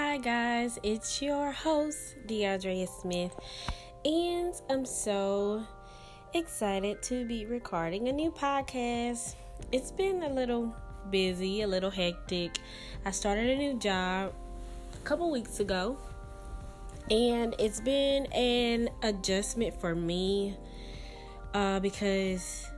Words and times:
Hi, 0.00 0.16
guys, 0.16 0.78
it's 0.84 1.20
your 1.20 1.50
host, 1.50 2.14
DeAndrea 2.28 2.88
Smith, 3.02 3.34
and 4.04 4.54
I'm 4.70 4.86
so 4.86 5.64
excited 6.32 7.02
to 7.02 7.24
be 7.24 7.46
recording 7.46 8.06
a 8.06 8.12
new 8.12 8.30
podcast. 8.30 9.34
It's 9.72 9.90
been 9.90 10.22
a 10.22 10.28
little 10.28 10.72
busy, 11.10 11.62
a 11.62 11.66
little 11.66 11.90
hectic. 11.90 12.60
I 13.04 13.10
started 13.10 13.50
a 13.50 13.56
new 13.56 13.76
job 13.76 14.32
a 14.94 14.98
couple 14.98 15.32
weeks 15.32 15.58
ago, 15.58 15.98
and 17.10 17.56
it's 17.58 17.80
been 17.80 18.26
an 18.26 18.90
adjustment 19.02 19.80
for 19.80 19.96
me 19.96 20.56
uh, 21.54 21.80
because, 21.80 22.68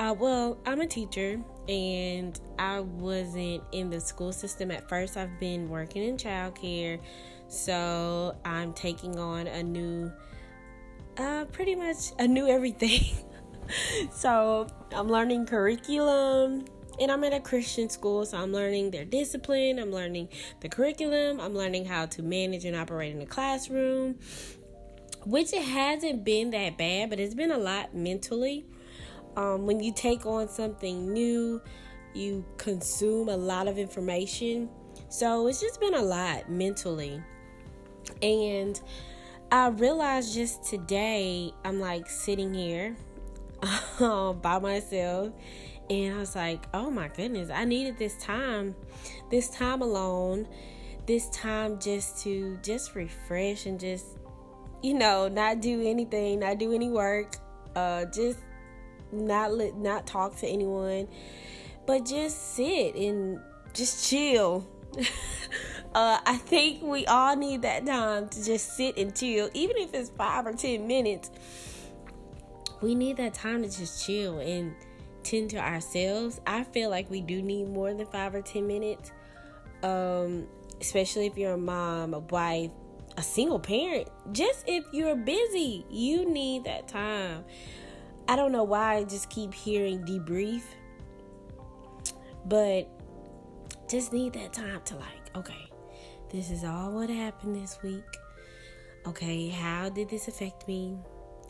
uh, 0.00 0.14
well, 0.14 0.56
I'm 0.64 0.80
a 0.80 0.86
teacher 0.86 1.38
and 1.68 2.40
I 2.58 2.80
wasn't 2.80 3.62
in 3.72 3.90
the 3.90 4.00
school 4.00 4.32
system 4.32 4.70
at 4.70 4.88
first. 4.88 5.18
I've 5.18 5.38
been 5.38 5.68
working 5.68 6.02
in 6.02 6.16
childcare, 6.16 7.00
so 7.48 8.34
I'm 8.46 8.72
taking 8.72 9.18
on 9.18 9.46
a 9.46 9.62
new, 9.62 10.10
uh, 11.18 11.44
pretty 11.52 11.74
much 11.74 12.12
a 12.18 12.26
new 12.26 12.48
everything. 12.48 13.14
so 14.10 14.68
I'm 14.90 15.08
learning 15.08 15.44
curriculum. 15.44 16.64
And 16.98 17.10
I'm 17.10 17.24
at 17.24 17.32
a 17.32 17.40
Christian 17.40 17.88
school, 17.88 18.26
so 18.26 18.36
I'm 18.36 18.52
learning 18.52 18.90
their 18.90 19.06
discipline. 19.06 19.78
I'm 19.78 19.90
learning 19.90 20.28
the 20.60 20.68
curriculum. 20.68 21.40
I'm 21.40 21.54
learning 21.54 21.86
how 21.86 22.06
to 22.06 22.22
manage 22.22 22.66
and 22.66 22.76
operate 22.76 23.12
in 23.12 23.18
the 23.18 23.26
classroom, 23.26 24.18
which 25.24 25.54
it 25.54 25.62
hasn't 25.62 26.24
been 26.24 26.50
that 26.50 26.76
bad, 26.76 27.08
but 27.08 27.18
it's 27.18 27.34
been 27.34 27.50
a 27.50 27.58
lot 27.58 27.94
mentally 27.94 28.66
um, 29.36 29.66
when 29.66 29.80
you 29.80 29.92
take 29.92 30.26
on 30.26 30.48
something 30.48 31.12
new, 31.12 31.60
you 32.14 32.44
consume 32.56 33.28
a 33.28 33.36
lot 33.36 33.68
of 33.68 33.78
information. 33.78 34.68
So 35.08 35.46
it's 35.46 35.60
just 35.60 35.80
been 35.80 35.94
a 35.94 36.02
lot 36.02 36.50
mentally. 36.50 37.22
And 38.22 38.80
I 39.52 39.68
realized 39.68 40.34
just 40.34 40.64
today, 40.64 41.52
I'm 41.64 41.80
like 41.80 42.08
sitting 42.08 42.54
here 42.54 42.96
by 44.00 44.58
myself. 44.60 45.32
And 45.88 46.14
I 46.14 46.18
was 46.18 46.36
like, 46.36 46.66
oh 46.72 46.90
my 46.90 47.08
goodness, 47.08 47.50
I 47.50 47.64
needed 47.64 47.98
this 47.98 48.16
time, 48.18 48.76
this 49.30 49.50
time 49.50 49.82
alone, 49.82 50.46
this 51.06 51.28
time 51.30 51.80
just 51.80 52.22
to 52.22 52.58
just 52.62 52.94
refresh 52.94 53.66
and 53.66 53.78
just, 53.78 54.06
you 54.82 54.94
know, 54.94 55.26
not 55.26 55.60
do 55.60 55.82
anything, 55.84 56.40
not 56.40 56.58
do 56.58 56.72
any 56.72 56.90
work, 56.90 57.36
uh, 57.74 58.04
just 58.04 58.38
not 59.12 59.52
let 59.52 59.76
not 59.76 60.06
talk 60.06 60.36
to 60.38 60.46
anyone, 60.46 61.08
but 61.86 62.04
just 62.04 62.54
sit 62.54 62.94
and 62.94 63.40
just 63.74 64.08
chill. 64.08 64.66
uh, 65.94 66.18
I 66.24 66.36
think 66.36 66.82
we 66.82 67.06
all 67.06 67.36
need 67.36 67.62
that 67.62 67.86
time 67.86 68.28
to 68.28 68.44
just 68.44 68.76
sit 68.76 68.96
and 68.96 69.14
chill, 69.14 69.50
even 69.54 69.76
if 69.76 69.94
it's 69.94 70.10
five 70.10 70.46
or 70.46 70.52
ten 70.52 70.86
minutes. 70.86 71.30
We 72.80 72.94
need 72.94 73.18
that 73.18 73.34
time 73.34 73.62
to 73.62 73.68
just 73.68 74.06
chill 74.06 74.38
and 74.38 74.74
tend 75.22 75.50
to 75.50 75.58
ourselves. 75.58 76.40
I 76.46 76.64
feel 76.64 76.88
like 76.88 77.10
we 77.10 77.20
do 77.20 77.42
need 77.42 77.68
more 77.68 77.92
than 77.92 78.06
five 78.06 78.34
or 78.34 78.42
ten 78.42 78.66
minutes, 78.66 79.12
um, 79.82 80.46
especially 80.80 81.26
if 81.26 81.36
you're 81.36 81.52
a 81.52 81.58
mom, 81.58 82.14
a 82.14 82.20
wife, 82.20 82.70
a 83.16 83.22
single 83.22 83.60
parent. 83.60 84.08
Just 84.32 84.64
if 84.66 84.84
you're 84.92 85.16
busy, 85.16 85.84
you 85.90 86.28
need 86.28 86.64
that 86.64 86.88
time. 86.88 87.44
I 88.30 88.36
don't 88.36 88.52
know 88.52 88.62
why 88.62 88.94
I 88.94 89.02
just 89.02 89.28
keep 89.28 89.52
hearing 89.52 90.04
debrief, 90.04 90.62
but 92.44 92.88
just 93.90 94.12
need 94.12 94.34
that 94.34 94.52
time 94.52 94.80
to 94.84 94.94
like, 94.94 95.34
okay, 95.34 95.68
this 96.30 96.48
is 96.48 96.62
all 96.62 96.92
what 96.92 97.10
happened 97.10 97.56
this 97.56 97.80
week. 97.82 98.04
Okay, 99.04 99.48
how 99.48 99.88
did 99.88 100.08
this 100.08 100.28
affect 100.28 100.68
me? 100.68 100.96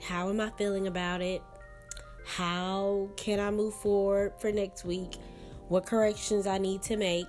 How 0.00 0.30
am 0.30 0.40
I 0.40 0.50
feeling 0.50 0.86
about 0.86 1.20
it? 1.20 1.42
How 2.24 3.08
can 3.16 3.40
I 3.40 3.50
move 3.50 3.74
forward 3.74 4.34
for 4.38 4.52
next 4.52 4.84
week? 4.84 5.16
What 5.66 5.84
corrections 5.84 6.46
I 6.46 6.58
need 6.58 6.82
to 6.82 6.96
make? 6.96 7.26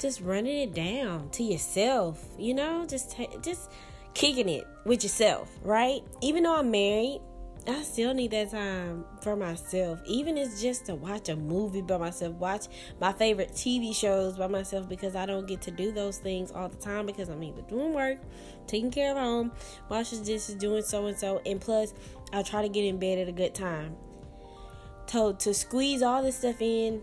Just 0.00 0.20
running 0.22 0.58
it 0.58 0.74
down 0.74 1.30
to 1.30 1.44
yourself, 1.44 2.20
you 2.36 2.52
know, 2.52 2.84
just 2.88 3.12
t- 3.12 3.28
just 3.42 3.70
kicking 4.14 4.48
it 4.48 4.66
with 4.84 5.04
yourself, 5.04 5.56
right? 5.62 6.00
Even 6.20 6.42
though 6.42 6.56
I'm 6.56 6.72
married, 6.72 7.20
I 7.68 7.82
still 7.82 8.12
need 8.12 8.32
that 8.32 8.50
time 8.50 9.04
for 9.22 9.36
myself. 9.36 10.00
Even 10.04 10.36
it's 10.36 10.60
just 10.60 10.86
to 10.86 10.96
watch 10.96 11.28
a 11.28 11.36
movie 11.36 11.80
by 11.80 11.96
myself, 11.96 12.34
watch 12.34 12.66
my 13.00 13.12
favorite 13.12 13.52
TV 13.52 13.94
shows 13.94 14.36
by 14.36 14.48
myself 14.48 14.88
because 14.88 15.14
I 15.14 15.26
don't 15.26 15.46
get 15.46 15.62
to 15.62 15.70
do 15.70 15.92
those 15.92 16.18
things 16.18 16.50
all 16.50 16.68
the 16.68 16.76
time 16.76 17.06
because 17.06 17.28
I'm 17.28 17.42
either 17.42 17.62
doing 17.62 17.94
work, 17.94 18.18
taking 18.66 18.90
care 18.90 19.12
of 19.12 19.16
home, 19.16 19.52
washing 19.88 20.24
dishes, 20.24 20.56
doing 20.56 20.82
so 20.82 21.06
and 21.06 21.16
so, 21.16 21.40
and 21.46 21.60
plus 21.60 21.94
I 22.32 22.42
try 22.42 22.62
to 22.62 22.68
get 22.68 22.84
in 22.84 22.98
bed 22.98 23.18
at 23.18 23.28
a 23.28 23.32
good 23.32 23.54
time. 23.54 23.94
To 25.08 25.36
to 25.38 25.54
squeeze 25.54 26.02
all 26.02 26.22
this 26.22 26.38
stuff 26.38 26.60
in, 26.60 27.00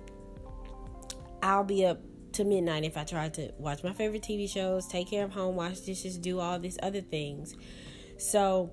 I'll 1.41 1.63
be 1.63 1.85
up 1.85 2.01
to 2.33 2.43
midnight 2.43 2.83
if 2.83 2.97
I 2.97 3.05
try 3.05 3.29
to 3.29 3.53
watch 3.57 3.81
my 3.83 3.93
favorite 3.93 4.23
TV 4.23 4.49
shows, 4.49 4.87
take 4.87 5.09
care 5.09 5.23
of 5.23 5.31
home, 5.31 5.55
wash 5.55 5.79
dishes, 5.79 6.17
do 6.17 6.39
all 6.39 6.59
these 6.59 6.77
other 6.83 7.01
things. 7.01 7.55
So 8.17 8.71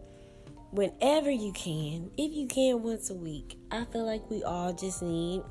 whenever 0.70 1.30
you 1.30 1.52
can, 1.52 2.10
if 2.16 2.32
you 2.32 2.46
can 2.46 2.82
once 2.82 3.10
a 3.10 3.14
week, 3.14 3.58
I 3.70 3.84
feel 3.86 4.04
like 4.04 4.28
we 4.30 4.42
all 4.42 4.72
just 4.72 5.02
need 5.02 5.42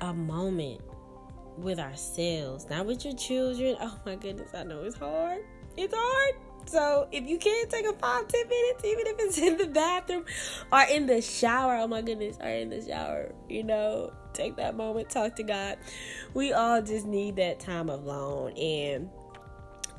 a 0.00 0.12
moment 0.12 0.80
with 1.56 1.78
ourselves, 1.78 2.68
not 2.70 2.86
with 2.86 3.04
your 3.04 3.14
children. 3.14 3.76
Oh 3.80 3.98
my 4.06 4.16
goodness, 4.16 4.50
I 4.54 4.64
know 4.64 4.82
it's 4.84 4.96
hard. 4.96 5.44
It's 5.76 5.94
hard. 5.96 6.34
So 6.66 7.08
if 7.10 7.26
you 7.26 7.38
can't 7.38 7.68
take 7.70 7.86
a 7.86 7.92
five, 7.92 8.28
ten 8.28 8.48
minutes, 8.48 8.84
even 8.84 9.06
if 9.06 9.16
it's 9.18 9.38
in 9.38 9.56
the 9.58 9.66
bathroom 9.66 10.24
or 10.72 10.82
in 10.82 11.06
the 11.06 11.20
shower, 11.20 11.76
oh 11.76 11.88
my 11.88 12.02
goodness, 12.02 12.38
or 12.40 12.48
in 12.48 12.70
the 12.70 12.80
shower, 12.80 13.34
you 13.48 13.64
know, 13.64 14.12
take 14.32 14.56
that 14.56 14.76
moment, 14.76 15.10
talk 15.10 15.36
to 15.36 15.42
God. 15.42 15.78
We 16.34 16.52
all 16.52 16.80
just 16.80 17.06
need 17.06 17.36
that 17.36 17.60
time 17.60 17.90
alone. 17.90 18.52
And 18.52 19.10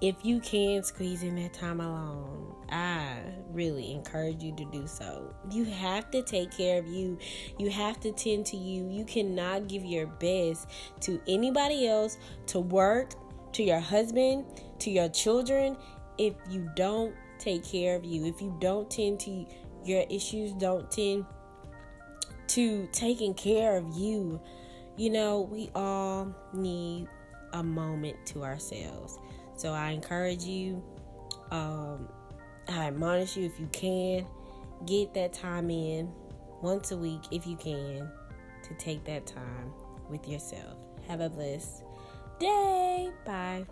if 0.01 0.15
you 0.23 0.39
can 0.39 0.83
squeeze 0.83 1.23
in 1.23 1.35
that 1.35 1.53
time 1.53 1.79
alone, 1.79 2.55
I 2.69 3.19
really 3.51 3.91
encourage 3.91 4.43
you 4.43 4.55
to 4.55 4.65
do 4.65 4.87
so. 4.87 5.33
You 5.51 5.65
have 5.65 6.09
to 6.11 6.21
take 6.23 6.55
care 6.55 6.79
of 6.79 6.87
you. 6.87 7.17
You 7.57 7.69
have 7.69 7.99
to 8.01 8.11
tend 8.11 8.45
to 8.47 8.57
you. 8.57 8.89
You 8.89 9.05
cannot 9.05 9.67
give 9.67 9.85
your 9.85 10.07
best 10.07 10.67
to 11.01 11.21
anybody 11.27 11.87
else, 11.87 12.17
to 12.47 12.59
work, 12.59 13.13
to 13.53 13.63
your 13.63 13.79
husband, 13.79 14.45
to 14.79 14.89
your 14.89 15.09
children, 15.09 15.77
if 16.17 16.33
you 16.49 16.69
don't 16.75 17.13
take 17.39 17.63
care 17.63 17.95
of 17.95 18.05
you. 18.05 18.25
If 18.25 18.41
you 18.41 18.55
don't 18.59 18.89
tend 18.89 19.19
to 19.21 19.45
your 19.85 20.05
issues, 20.09 20.53
don't 20.53 20.89
tend 20.89 21.25
to 22.47 22.87
taking 22.91 23.33
care 23.33 23.77
of 23.77 23.95
you. 23.95 24.41
You 24.97 25.09
know, 25.09 25.41
we 25.41 25.69
all 25.75 26.33
need 26.53 27.07
a 27.53 27.63
moment 27.63 28.17
to 28.27 28.43
ourselves. 28.43 29.17
So 29.63 29.71
I 29.71 29.91
encourage 29.91 30.43
you. 30.43 30.83
Um, 31.49 32.09
I 32.67 32.87
admonish 32.87 33.37
you 33.37 33.45
if 33.45 33.57
you 33.57 33.69
can, 33.71 34.27
get 34.85 35.13
that 35.13 35.31
time 35.31 35.69
in 35.69 36.11
once 36.61 36.91
a 36.91 36.97
week 36.97 37.21
if 37.31 37.47
you 37.47 37.55
can 37.55 38.11
to 38.63 38.73
take 38.77 39.05
that 39.05 39.25
time 39.25 39.71
with 40.09 40.27
yourself. 40.27 40.75
Have 41.07 41.21
a 41.21 41.29
blessed 41.29 41.83
day. 42.41 43.09
Bye. 43.25 43.65